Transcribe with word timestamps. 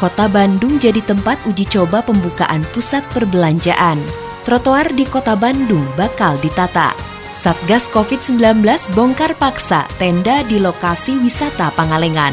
Kota 0.00 0.32
Bandung 0.32 0.80
jadi 0.80 1.04
tempat 1.04 1.36
uji 1.44 1.68
coba 1.68 2.00
pembukaan 2.00 2.64
pusat 2.72 3.04
perbelanjaan. 3.12 4.00
Trotoar 4.48 4.88
di 4.96 5.04
Kota 5.04 5.36
Bandung 5.36 5.84
bakal 5.92 6.40
ditata. 6.40 6.96
Satgas 7.28 7.84
COVID-19 7.92 8.64
bongkar 8.96 9.36
paksa 9.36 9.84
tenda 10.00 10.40
di 10.48 10.56
lokasi 10.56 11.20
wisata 11.20 11.68
Pangalengan. 11.76 12.32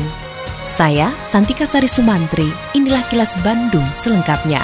Saya 0.63 1.11
Santika 1.19 1.67
Sari 1.67 1.91
Sumantri, 1.91 2.47
inilah 2.71 3.03
kilas 3.11 3.35
Bandung 3.43 3.83
selengkapnya. 3.91 4.63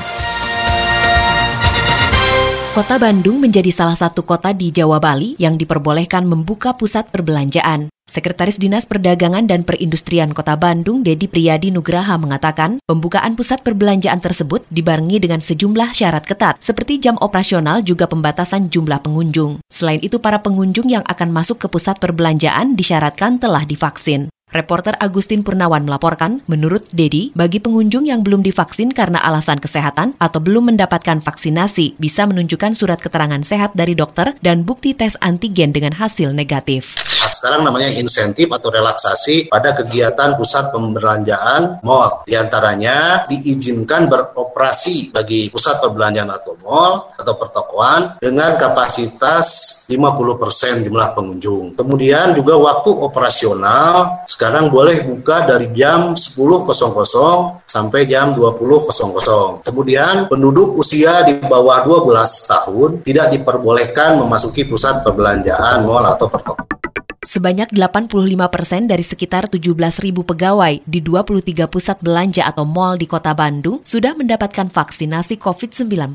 Kota 2.71 2.95
Bandung 2.95 3.43
menjadi 3.43 3.69
salah 3.69 3.99
satu 3.99 4.23
kota 4.23 4.55
di 4.55 4.71
Jawa 4.71 5.03
Bali 5.03 5.35
yang 5.37 5.59
diperbolehkan 5.59 6.23
membuka 6.23 6.71
pusat 6.73 7.11
perbelanjaan. 7.11 7.92
Sekretaris 8.13 8.61
Dinas 8.61 8.85
Perdagangan 8.85 9.49
dan 9.49 9.65
Perindustrian 9.65 10.37
Kota 10.37 10.53
Bandung, 10.53 11.01
Dedi 11.01 11.25
Priyadi 11.25 11.73
Nugraha 11.73 12.13
mengatakan, 12.21 12.77
pembukaan 12.85 13.33
pusat 13.33 13.65
perbelanjaan 13.65 14.21
tersebut 14.21 14.61
dibarengi 14.69 15.17
dengan 15.17 15.41
sejumlah 15.41 15.97
syarat 15.97 16.21
ketat, 16.21 16.61
seperti 16.61 17.01
jam 17.01 17.17
operasional 17.25 17.81
juga 17.81 18.05
pembatasan 18.05 18.69
jumlah 18.69 19.01
pengunjung. 19.01 19.65
Selain 19.65 19.97
itu, 19.97 20.21
para 20.21 20.45
pengunjung 20.45 20.93
yang 20.93 21.01
akan 21.09 21.33
masuk 21.33 21.65
ke 21.65 21.67
pusat 21.73 21.97
perbelanjaan 21.97 22.77
disyaratkan 22.77 23.41
telah 23.41 23.65
divaksin. 23.65 24.29
Reporter 24.53 24.93
Agustin 25.01 25.41
Purnawan 25.41 25.81
melaporkan, 25.81 26.45
menurut 26.45 26.85
Dedi, 26.93 27.33
bagi 27.33 27.57
pengunjung 27.57 28.05
yang 28.05 28.21
belum 28.21 28.45
divaksin 28.45 28.93
karena 28.93 29.17
alasan 29.25 29.57
kesehatan 29.57 30.13
atau 30.21 30.37
belum 30.37 30.69
mendapatkan 30.69 31.25
vaksinasi, 31.25 31.97
bisa 31.97 32.29
menunjukkan 32.29 32.77
surat 32.77 33.01
keterangan 33.01 33.41
sehat 33.41 33.73
dari 33.73 33.97
dokter 33.97 34.37
dan 34.45 34.61
bukti 34.61 34.93
tes 34.93 35.17
antigen 35.25 35.73
dengan 35.73 35.97
hasil 35.97 36.37
negatif. 36.37 37.01
sekarang 37.33 37.65
namanya 37.65 37.91
insentif 37.97 38.47
atau 38.47 38.69
relaksasi 38.71 39.51
pada 39.51 39.75
kegiatan 39.75 40.37
pusat 40.39 40.69
pembelanjaan 40.69 41.81
mall. 41.83 42.23
Di 42.23 42.37
antaranya 42.37 43.27
diizinkan 43.27 44.07
beroperasi 44.07 45.11
bagi 45.11 45.49
pusat 45.49 45.81
perbelanjaan 45.81 46.29
atau 46.29 46.55
mall 46.61 47.11
atau 47.17 47.33
pertokoan 47.35 48.21
dengan 48.21 48.55
kapasitas 48.55 49.73
50% 49.91 50.87
jumlah 50.87 51.09
pengunjung. 51.11 51.75
Kemudian 51.75 52.31
juga 52.31 52.55
waktu 52.55 52.91
operasional 52.95 54.23
sekarang 54.43 54.67
boleh 54.67 55.07
buka 55.07 55.47
dari 55.47 55.71
jam 55.71 56.19
10.00 56.19 56.67
sampai 57.63 58.03
jam 58.11 58.35
20.00. 58.35 59.63
Kemudian 59.63 60.27
penduduk 60.27 60.75
usia 60.75 61.23
di 61.23 61.39
bawah 61.39 61.87
12 61.87 62.51
tahun 62.51 62.89
tidak 63.07 63.39
diperbolehkan 63.39 64.19
memasuki 64.19 64.67
pusat 64.67 64.99
perbelanjaan 64.99 65.87
mall 65.87 66.03
atau 66.03 66.27
pertokoan. 66.27 66.67
Sebanyak 67.23 67.71
85 67.71 68.11
persen 68.51 68.83
dari 68.83 68.99
sekitar 68.99 69.47
17 69.47 69.71
ribu 70.03 70.27
pegawai 70.27 70.83
di 70.83 70.99
23 70.99 71.71
pusat 71.71 71.97
belanja 72.03 72.43
atau 72.43 72.67
mal 72.67 72.99
di 72.99 73.07
kota 73.07 73.31
Bandung 73.31 73.79
sudah 73.87 74.11
mendapatkan 74.11 74.67
vaksinasi 74.67 75.39
COVID-19. 75.39 76.11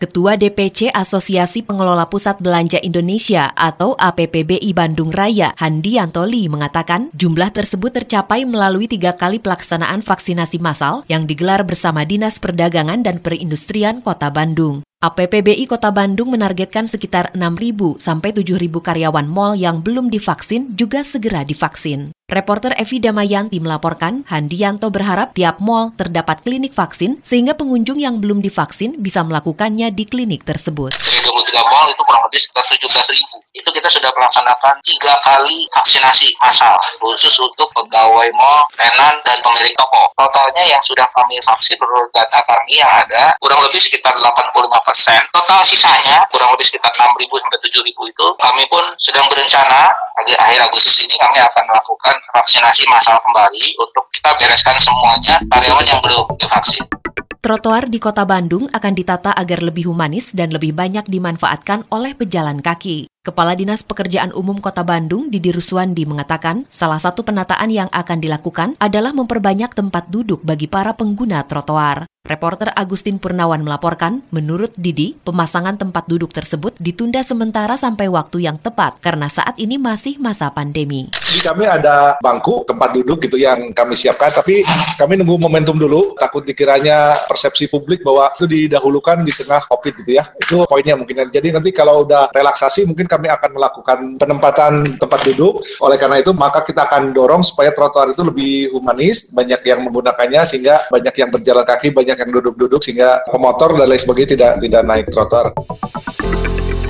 Ketua 0.00 0.34
DPC 0.34 0.90
Asosiasi 0.90 1.62
Pengelola 1.62 2.08
Pusat 2.10 2.42
Belanja 2.42 2.78
Indonesia 2.82 3.52
atau 3.54 3.94
APPBI 3.94 4.72
Bandung 4.74 5.14
Raya, 5.14 5.54
Handi 5.54 6.02
Antoli 6.02 6.50
mengatakan 6.50 7.14
jumlah 7.14 7.54
tersebut 7.54 8.02
tercapai 8.02 8.42
melalui 8.42 8.90
tiga 8.90 9.14
kali 9.14 9.38
pelaksanaan 9.38 10.02
vaksinasi 10.02 10.58
massal 10.58 11.06
yang 11.06 11.30
digelar 11.30 11.62
bersama 11.62 12.02
Dinas 12.02 12.42
Perdagangan 12.42 13.06
dan 13.06 13.22
Perindustrian 13.22 14.02
Kota 14.02 14.32
Bandung. 14.32 14.82
APPBI 15.00 15.64
Kota 15.64 15.88
Bandung 15.88 16.36
menargetkan 16.36 16.84
sekitar 16.84 17.32
6.000 17.32 17.96
sampai 17.96 18.36
7.000 18.36 18.68
karyawan 18.68 19.24
mal 19.24 19.56
yang 19.56 19.80
belum 19.80 20.12
divaksin 20.12 20.76
juga 20.76 21.00
segera 21.00 21.40
divaksin. 21.40 22.12
Reporter 22.28 22.76
Evi 22.76 23.00
Damayanti 23.00 23.64
melaporkan, 23.64 24.28
Handianto 24.28 24.92
berharap 24.92 25.32
tiap 25.32 25.56
mal 25.56 25.96
terdapat 25.96 26.44
klinik 26.44 26.76
vaksin 26.76 27.16
sehingga 27.24 27.56
pengunjung 27.56 27.96
yang 27.96 28.20
belum 28.20 28.44
divaksin 28.44 29.00
bisa 29.00 29.24
melakukannya 29.24 29.88
di 29.88 30.04
klinik 30.04 30.44
tersebut. 30.44 30.92
Dari 31.20 31.52
23 31.52 31.68
mal 31.68 31.84
itu 31.92 32.00
kurang 32.08 32.24
lebih 32.24 32.40
sekitar 32.40 32.64
17 32.64 33.12
ribu. 33.12 33.36
Itu 33.52 33.68
kita 33.68 33.92
sudah 33.92 34.08
melaksanakan 34.16 34.80
tiga 34.80 35.12
kali 35.20 35.68
vaksinasi 35.68 36.32
massal 36.40 36.80
khusus 36.96 37.36
untuk 37.36 37.68
pegawai 37.76 38.24
mal, 38.32 38.64
tenan, 38.72 39.20
dan 39.28 39.36
pemilik 39.44 39.68
toko. 39.76 40.08
Totalnya 40.16 40.64
yang 40.64 40.80
sudah 40.80 41.04
kami 41.12 41.36
vaksin 41.44 41.76
menurut 41.76 42.08
data 42.16 42.40
kami 42.48 42.80
yang 42.80 42.88
ada 42.88 43.36
kurang 43.36 43.60
lebih 43.60 43.76
sekitar 43.76 44.16
85 44.16 44.64
persen. 44.80 45.20
Total 45.28 45.60
sisanya 45.60 46.24
kurang 46.32 46.56
lebih 46.56 46.64
sekitar 46.72 46.88
6 46.88 47.12
ribu 47.20 47.36
sampai 47.36 47.60
7 47.68 47.84
ribu 47.84 48.02
itu 48.08 48.26
kami 48.40 48.64
pun 48.72 48.84
sedang 48.96 49.28
berencana 49.28 49.92
akhir 50.24 50.40
akhir 50.40 50.72
Agustus 50.72 50.96
ini 51.04 51.20
kami 51.20 51.36
akan 51.36 51.68
melakukan 51.68 52.16
vaksinasi 52.32 52.88
massal 52.88 53.20
kembali 53.28 53.76
untuk 53.76 54.08
kita 54.16 54.32
bereskan 54.40 54.76
semuanya 54.80 55.36
karyawan 55.52 55.84
yang 55.84 56.00
belum 56.00 56.24
divaksin. 56.40 56.80
Trotoar 57.40 57.88
di 57.88 57.96
kota 57.96 58.28
Bandung 58.28 58.68
akan 58.68 58.92
ditata 58.92 59.32
agar 59.32 59.64
lebih 59.64 59.88
humanis 59.88 60.36
dan 60.36 60.52
lebih 60.52 60.76
banyak 60.76 61.08
dimanfaatkan 61.08 61.88
oleh 61.88 62.12
pejalan 62.12 62.60
kaki. 62.60 63.08
Kepala 63.24 63.56
Dinas 63.56 63.80
Pekerjaan 63.80 64.28
Umum 64.36 64.60
Kota 64.60 64.84
Bandung, 64.84 65.32
Didi 65.32 65.48
Ruswandi, 65.48 66.04
mengatakan 66.04 66.68
salah 66.68 67.00
satu 67.00 67.24
penataan 67.24 67.72
yang 67.72 67.88
akan 67.96 68.20
dilakukan 68.20 68.76
adalah 68.76 69.16
memperbanyak 69.16 69.72
tempat 69.72 70.12
duduk 70.12 70.44
bagi 70.44 70.68
para 70.68 70.92
pengguna 70.92 71.40
trotoar. 71.48 72.04
Reporter 72.20 72.68
Agustin 72.76 73.16
Purnawan 73.16 73.64
melaporkan, 73.64 74.20
menurut 74.28 74.76
Didi, 74.76 75.16
pemasangan 75.24 75.80
tempat 75.80 76.04
duduk 76.04 76.36
tersebut 76.36 76.76
ditunda 76.76 77.24
sementara 77.24 77.80
sampai 77.80 78.12
waktu 78.12 78.44
yang 78.44 78.60
tepat 78.60 79.00
karena 79.00 79.24
saat 79.24 79.56
ini 79.56 79.80
masih 79.80 80.20
masa 80.20 80.52
pandemi. 80.52 81.08
Di 81.16 81.40
kami 81.40 81.64
ada 81.64 82.20
bangku 82.20 82.68
tempat 82.68 82.92
duduk 82.92 83.24
gitu 83.24 83.40
yang 83.40 83.72
kami 83.72 83.96
siapkan, 83.96 84.28
tapi 84.36 84.60
kami 85.00 85.16
nunggu 85.16 85.40
momentum 85.40 85.80
dulu. 85.80 86.12
Takut 86.20 86.44
dikiranya 86.44 87.24
persepsi 87.24 87.72
publik 87.72 88.04
bahwa 88.04 88.28
itu 88.36 88.44
didahulukan 88.44 89.24
di 89.24 89.32
tengah 89.32 89.64
COVID 89.64 89.92
gitu 90.04 90.20
ya. 90.20 90.28
Itu 90.36 90.68
poinnya 90.68 91.00
mungkin. 91.00 91.24
Jadi 91.32 91.56
nanti 91.56 91.72
kalau 91.72 92.04
udah 92.04 92.28
relaksasi 92.36 92.84
mungkin 92.84 93.08
kami 93.08 93.32
akan 93.32 93.50
melakukan 93.56 93.98
penempatan 94.20 94.72
tempat 95.00 95.20
duduk. 95.24 95.64
Oleh 95.80 95.96
karena 95.96 96.20
itu 96.20 96.36
maka 96.36 96.60
kita 96.60 96.84
akan 96.84 97.16
dorong 97.16 97.40
supaya 97.48 97.72
trotoar 97.72 98.12
itu 98.12 98.20
lebih 98.20 98.76
humanis, 98.76 99.32
banyak 99.32 99.64
yang 99.64 99.88
menggunakannya 99.88 100.44
sehingga 100.44 100.84
banyak 100.92 101.14
yang 101.16 101.32
berjalan 101.32 101.64
kaki, 101.64 101.88
banyak 101.90 102.09
yang 102.16 102.30
duduk-duduk 102.32 102.80
sehingga 102.82 103.22
pemotor 103.28 103.78
dan 103.78 103.86
lain 103.86 104.00
sebagainya 104.00 104.30
tidak 104.34 104.50
tidak 104.62 104.82
naik 104.82 105.06
trotoar. 105.12 105.54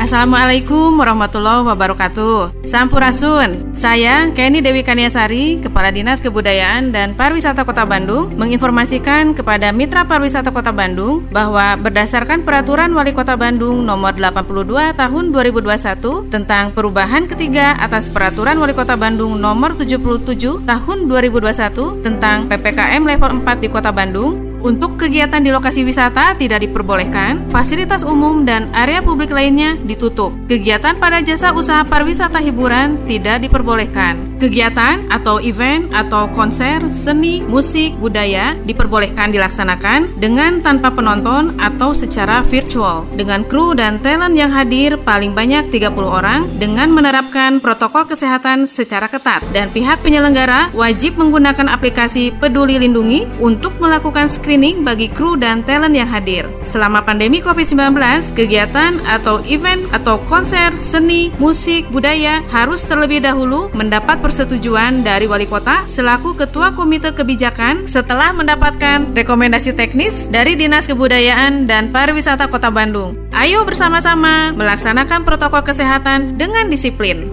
Assalamualaikum 0.01 0.97
warahmatullahi 0.97 1.61
wabarakatuh. 1.61 2.65
Sampurasun. 2.65 3.77
Saya 3.77 4.33
Kenny 4.33 4.65
Dewi 4.65 4.81
Kaniasari, 4.81 5.61
Kepala 5.61 5.93
Dinas 5.93 6.25
Kebudayaan 6.25 6.89
dan 6.89 7.13
Pariwisata 7.13 7.69
Kota 7.69 7.85
Bandung, 7.85 8.33
menginformasikan 8.33 9.37
kepada 9.37 9.69
Mitra 9.77 10.09
Pariwisata 10.09 10.57
Kota 10.57 10.73
Bandung 10.73 11.29
bahwa 11.29 11.77
berdasarkan 11.77 12.49
Peraturan 12.49 12.97
Wali 12.97 13.13
Kota 13.13 13.37
Bandung 13.37 13.85
Nomor 13.85 14.17
82 14.17 14.97
Tahun 14.97 15.25
2021 15.37 16.33
tentang 16.33 16.73
perubahan 16.73 17.29
ketiga 17.29 17.77
atas 17.77 18.09
Peraturan 18.09 18.57
Wali 18.57 18.73
Kota 18.73 18.97
Bandung 18.97 19.37
Nomor 19.37 19.77
77 19.77 20.65
Tahun 20.65 20.99
2021 21.13 22.01
tentang 22.01 22.49
PPKM 22.49 23.05
level 23.05 23.45
4 23.45 23.63
di 23.63 23.69
Kota 23.69 23.93
Bandung, 23.93 24.50
untuk 24.63 24.97
kegiatan 25.01 25.43
di 25.43 25.51
lokasi 25.51 25.83
wisata 25.83 26.39
tidak 26.39 26.63
diperbolehkan, 26.63 27.51
fasilitas 27.51 28.07
umum 28.07 28.47
dan 28.47 28.71
area 28.77 29.03
publik 29.03 29.35
lainnya 29.35 29.75
ditutup. 29.83 30.31
Kegiatan 30.47 30.97
pada 31.03 31.19
jasa 31.25 31.51
usaha 31.51 31.83
pariwisata 31.83 32.39
hiburan 32.39 33.01
tidak 33.09 33.43
diperbolehkan. 33.43 34.30
Kegiatan 34.41 35.05
atau 35.13 35.37
event 35.45 35.85
atau 35.93 36.25
konser, 36.33 36.81
seni, 36.89 37.45
musik, 37.45 37.93
budaya 38.01 38.57
diperbolehkan 38.65 39.29
dilaksanakan 39.37 40.17
dengan 40.17 40.65
tanpa 40.65 40.89
penonton 40.89 41.53
atau 41.61 41.93
secara 41.93 42.41
virtual 42.49 43.05
dengan 43.21 43.45
kru 43.45 43.77
dan 43.77 44.01
talent 44.01 44.33
yang 44.33 44.49
hadir 44.49 44.97
paling 45.05 45.37
banyak 45.37 45.69
30 45.69 45.93
orang 46.01 46.49
dengan 46.57 46.89
menerapkan 46.89 47.61
protokol 47.61 48.09
kesehatan 48.09 48.65
secara 48.65 49.13
ketat 49.13 49.45
dan 49.53 49.69
pihak 49.77 50.01
penyelenggara 50.01 50.73
wajib 50.73 51.21
menggunakan 51.21 51.69
aplikasi 51.69 52.33
Peduli 52.33 52.81
Lindungi 52.81 53.29
untuk 53.45 53.77
melakukan 53.77 54.25
screening 54.33 54.81
bagi 54.89 55.13
kru 55.13 55.37
dan 55.37 55.61
talent 55.69 55.93
yang 55.93 56.09
hadir. 56.09 56.49
Selama 56.65 57.05
pandemi 57.05 57.45
COVID-19, 57.45 57.93
kegiatan 58.33 58.97
atau 59.05 59.45
event 59.45 59.85
atau 59.93 60.17
konser, 60.33 60.73
seni, 60.81 61.29
musik, 61.37 61.85
budaya 61.93 62.41
harus 62.49 62.89
terlebih 62.89 63.21
dahulu 63.21 63.69
mendapat 63.77 64.30
persetujuan 64.31 65.03
dari 65.03 65.27
wali 65.27 65.43
kota 65.43 65.83
selaku 65.91 66.39
ketua 66.39 66.71
komite 66.71 67.11
kebijakan 67.11 67.91
setelah 67.91 68.31
mendapatkan 68.31 69.11
rekomendasi 69.11 69.75
teknis 69.75 70.31
dari 70.31 70.55
Dinas 70.55 70.87
Kebudayaan 70.87 71.67
dan 71.67 71.91
Pariwisata 71.91 72.47
Kota 72.47 72.71
Bandung. 72.71 73.19
Ayo 73.35 73.67
bersama-sama 73.67 74.55
melaksanakan 74.55 75.27
protokol 75.27 75.67
kesehatan 75.67 76.39
dengan 76.39 76.71
disiplin. 76.71 77.27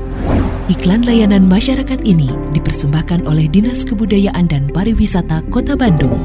Iklan 0.74 1.06
layanan 1.06 1.46
masyarakat 1.46 2.02
ini 2.02 2.34
dipersembahkan 2.58 3.30
oleh 3.30 3.46
Dinas 3.46 3.86
Kebudayaan 3.86 4.50
dan 4.50 4.66
Pariwisata 4.74 5.46
Kota 5.54 5.78
Bandung. 5.78 6.18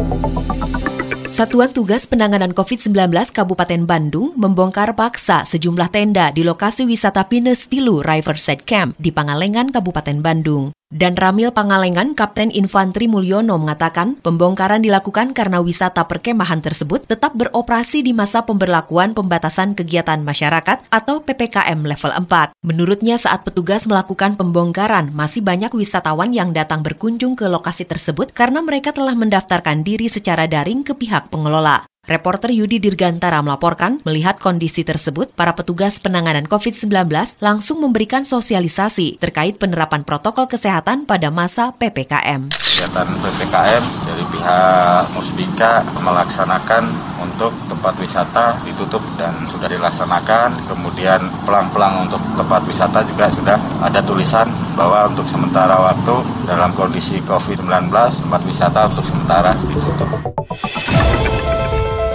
Satuan 1.33 1.73
Tugas 1.73 2.05
Penanganan 2.05 2.53
COVID-19 2.53 2.93
Kabupaten 3.33 3.89
Bandung 3.89 4.37
membongkar 4.37 4.93
paksa 4.93 5.49
sejumlah 5.49 5.89
tenda 5.89 6.29
di 6.29 6.45
lokasi 6.45 6.85
wisata 6.85 7.25
Pinus 7.25 7.73
Tilu 7.73 8.05
Riverside 8.05 8.61
Camp 8.61 8.93
di 9.01 9.17
Pangalengan, 9.17 9.73
Kabupaten 9.73 10.21
Bandung. 10.21 10.77
Dan 10.93 11.17
Ramil 11.17 11.57
Pangalengan, 11.57 12.13
Kapten 12.13 12.53
Infanteri 12.53 13.09
Mulyono 13.09 13.57
mengatakan 13.57 14.21
pembongkaran 14.21 14.85
dilakukan 14.85 15.33
karena 15.33 15.65
wisata 15.65 16.05
perkemahan 16.05 16.61
tersebut 16.61 17.09
tetap 17.09 17.33
beroperasi 17.33 18.05
di 18.05 18.13
masa 18.13 18.45
pemberlakuan 18.45 19.17
pembatasan 19.17 19.73
kegiatan 19.73 20.21
masyarakat 20.21 20.85
atau 20.93 21.25
PPKM 21.25 21.81
level 21.81 22.13
4. 22.13 22.53
Menurutnya 22.61 23.17
saat 23.17 23.41
petugas 23.41 23.89
melakukan 23.89 24.37
pembongkaran, 24.37 25.17
masih 25.17 25.41
banyak 25.41 25.73
wisatawan 25.73 26.37
yang 26.37 26.53
datang 26.53 26.85
berkunjung 26.85 27.41
ke 27.41 27.49
lokasi 27.49 27.89
tersebut 27.89 28.29
karena 28.37 28.61
mereka 28.61 28.93
telah 28.93 29.17
mendaftarkan 29.17 29.81
diri 29.81 30.13
secara 30.13 30.45
daring 30.45 30.85
ke 30.85 30.93
pihak 30.93 31.33
pengelola. 31.33 31.89
Reporter 32.03 32.51
Yudi 32.51 32.83
Dirgantara 32.83 33.39
melaporkan, 33.47 34.03
melihat 34.03 34.35
kondisi 34.43 34.83
tersebut, 34.83 35.31
para 35.39 35.55
petugas 35.55 36.03
penanganan 36.03 36.51
COVID-19 36.51 36.91
langsung 37.39 37.79
memberikan 37.79 38.27
sosialisasi 38.27 39.23
terkait 39.23 39.55
penerapan 39.63 40.03
protokol 40.03 40.51
kesehatan 40.51 41.07
pada 41.07 41.31
masa 41.31 41.71
PPKM. 41.79 42.51
Kegiatan 42.59 43.07
PPKM 43.07 43.85
dari 44.03 44.25
pihak 44.35 45.15
Musbika 45.15 45.87
melaksanakan 46.03 46.91
untuk 47.23 47.55
tempat 47.71 47.95
wisata 48.03 48.59
ditutup 48.67 48.99
dan 49.15 49.39
sudah 49.47 49.71
dilaksanakan. 49.71 50.59
Kemudian 50.75 51.23
pelang-pelang 51.47 52.11
untuk 52.11 52.19
tempat 52.35 52.67
wisata 52.67 53.07
juga 53.07 53.31
sudah 53.31 53.63
ada 53.79 54.03
tulisan 54.03 54.51
bahwa 54.75 55.07
untuk 55.07 55.31
sementara 55.31 55.79
waktu 55.79 56.19
dalam 56.51 56.75
kondisi 56.75 57.23
COVID-19 57.23 57.95
tempat 57.95 58.43
wisata 58.43 58.91
untuk 58.91 59.07
sementara 59.07 59.55
ditutup. 59.71 60.11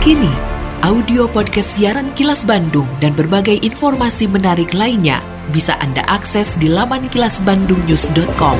Kini, 0.00 0.32
audio 0.80 1.28
podcast 1.28 1.76
siaran 1.76 2.08
Kilas 2.16 2.48
Bandung 2.48 2.88
dan 3.04 3.12
berbagai 3.12 3.60
informasi 3.60 4.32
menarik 4.32 4.72
lainnya 4.72 5.20
bisa 5.52 5.76
Anda 5.76 6.00
akses 6.08 6.56
di 6.56 6.72
laman 6.72 7.12
kilasbandungnews.com. 7.12 8.56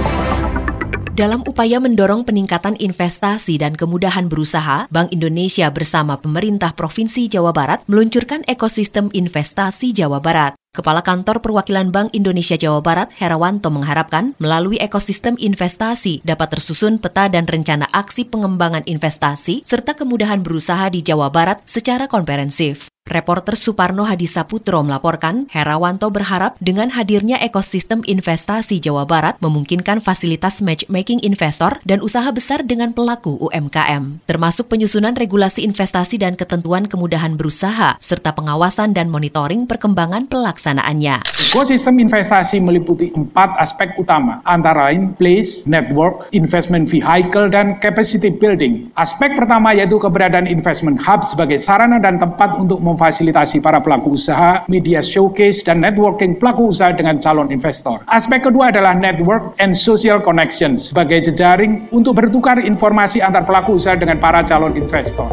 Dalam 1.17 1.41
upaya 1.49 1.81
mendorong 1.81 2.29
peningkatan 2.29 2.77
investasi 2.77 3.57
dan 3.57 3.73
kemudahan 3.73 4.29
berusaha, 4.29 4.85
Bank 4.93 5.17
Indonesia 5.17 5.73
bersama 5.73 6.21
pemerintah 6.21 6.77
Provinsi 6.77 7.25
Jawa 7.33 7.57
Barat 7.57 7.89
meluncurkan 7.89 8.45
ekosistem 8.45 9.09
investasi 9.09 9.97
Jawa 9.97 10.21
Barat. 10.21 10.61
Kepala 10.71 11.03
Kantor 11.03 11.43
Perwakilan 11.43 11.91
Bank 11.91 12.15
Indonesia 12.15 12.55
Jawa 12.55 12.79
Barat, 12.79 13.11
Herawanto 13.19 13.75
mengharapkan 13.75 14.39
melalui 14.39 14.79
ekosistem 14.79 15.35
investasi 15.35 16.23
dapat 16.23 16.55
tersusun 16.55 17.03
peta 17.03 17.27
dan 17.27 17.51
rencana 17.51 17.91
aksi 17.91 18.23
pengembangan 18.23 18.87
investasi 18.87 19.67
serta 19.67 19.99
kemudahan 19.99 20.47
berusaha 20.47 20.87
di 20.95 21.03
Jawa 21.03 21.27
Barat 21.27 21.59
secara 21.67 22.07
komprehensif. 22.07 22.87
Reporter 23.11 23.59
Suparno 23.59 24.07
Hadisaputro 24.07 24.87
melaporkan, 24.87 25.51
Herawanto 25.51 26.07
berharap 26.15 26.55
dengan 26.63 26.95
hadirnya 26.95 27.43
ekosistem 27.43 28.07
investasi 28.07 28.79
Jawa 28.79 29.03
Barat 29.03 29.35
memungkinkan 29.43 29.99
fasilitas 29.99 30.63
matchmaking 30.63 31.19
investor 31.27 31.83
dan 31.83 32.07
usaha 32.07 32.31
besar 32.31 32.63
dengan 32.63 32.95
pelaku 32.95 33.35
UMKM, 33.43 34.23
termasuk 34.31 34.71
penyusunan 34.71 35.19
regulasi 35.19 35.67
investasi 35.67 36.23
dan 36.23 36.39
ketentuan 36.39 36.87
kemudahan 36.87 37.35
berusaha, 37.35 37.99
serta 37.99 38.31
pengawasan 38.31 38.95
dan 38.95 39.11
monitoring 39.11 39.67
perkembangan 39.67 40.31
pelaksanaannya. 40.61 41.25
Ekosistem 41.49 41.97
investasi 42.05 42.61
meliputi 42.61 43.09
empat 43.17 43.57
aspek 43.57 43.97
utama, 43.97 44.45
antara 44.45 44.93
lain 44.93 45.17
place, 45.17 45.65
network, 45.65 46.29
investment 46.37 46.85
vehicle, 46.85 47.49
dan 47.49 47.81
capacity 47.81 48.29
building. 48.29 48.93
Aspek 49.01 49.33
pertama 49.41 49.73
yaitu 49.73 49.97
keberadaan 49.97 50.45
investment 50.45 51.01
hub 51.01 51.25
sebagai 51.25 51.57
sarana 51.57 51.97
dan 51.97 52.21
tempat 52.21 52.61
untuk 52.61 52.85
memfasilitasi 52.85 53.65
para 53.65 53.81
pelaku 53.81 54.21
usaha, 54.21 54.61
media 54.69 55.01
showcase, 55.01 55.65
dan 55.65 55.81
networking 55.81 56.37
pelaku 56.37 56.69
usaha 56.69 56.93
dengan 56.93 57.17
calon 57.17 57.49
investor. 57.49 58.05
Aspek 58.13 58.45
kedua 58.45 58.69
adalah 58.69 58.93
network 58.93 59.57
and 59.57 59.73
social 59.73 60.21
connection 60.21 60.77
sebagai 60.77 61.25
jejaring 61.25 61.89
untuk 61.89 62.21
bertukar 62.21 62.61
informasi 62.61 63.25
antar 63.25 63.49
pelaku 63.49 63.81
usaha 63.81 63.97
dengan 63.97 64.21
para 64.21 64.45
calon 64.45 64.77
investor. 64.77 65.33